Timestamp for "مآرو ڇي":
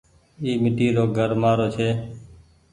1.41-1.89